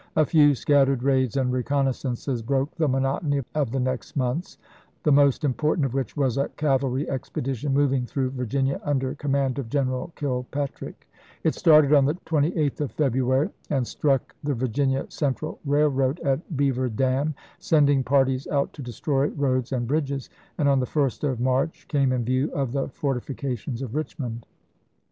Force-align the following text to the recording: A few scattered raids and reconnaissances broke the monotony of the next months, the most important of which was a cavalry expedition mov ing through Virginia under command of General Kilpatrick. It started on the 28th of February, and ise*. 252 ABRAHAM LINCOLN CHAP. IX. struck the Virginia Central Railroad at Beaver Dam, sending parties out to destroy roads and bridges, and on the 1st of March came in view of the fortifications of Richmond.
A 0.15 0.25
few 0.25 0.55
scattered 0.55 1.03
raids 1.03 1.37
and 1.37 1.53
reconnaissances 1.53 2.41
broke 2.41 2.73
the 2.73 2.87
monotony 2.87 3.43
of 3.53 3.69
the 3.69 3.79
next 3.79 4.15
months, 4.15 4.57
the 5.03 5.11
most 5.11 5.43
important 5.43 5.85
of 5.85 5.93
which 5.93 6.17
was 6.17 6.37
a 6.37 6.49
cavalry 6.49 7.07
expedition 7.07 7.71
mov 7.75 7.93
ing 7.93 8.07
through 8.07 8.31
Virginia 8.31 8.81
under 8.83 9.13
command 9.13 9.59
of 9.59 9.69
General 9.69 10.11
Kilpatrick. 10.15 11.07
It 11.43 11.53
started 11.53 11.93
on 11.93 12.05
the 12.05 12.15
28th 12.15 12.81
of 12.81 12.91
February, 12.93 13.49
and 13.69 13.81
ise*. 13.83 13.93
252 13.93 14.01
ABRAHAM 14.01 14.09
LINCOLN 14.09 14.27
CHAP. 14.27 14.27
IX. 14.27 14.31
struck 14.31 14.35
the 14.43 14.53
Virginia 14.55 15.05
Central 15.09 15.59
Railroad 15.65 16.19
at 16.21 16.57
Beaver 16.57 16.89
Dam, 16.89 17.35
sending 17.59 18.03
parties 18.03 18.47
out 18.47 18.73
to 18.73 18.81
destroy 18.81 19.27
roads 19.27 19.71
and 19.71 19.87
bridges, 19.87 20.31
and 20.57 20.67
on 20.67 20.79
the 20.79 20.87
1st 20.87 21.29
of 21.31 21.39
March 21.39 21.87
came 21.87 22.11
in 22.11 22.25
view 22.25 22.51
of 22.53 22.71
the 22.71 22.87
fortifications 22.89 23.83
of 23.83 23.93
Richmond. 23.93 24.47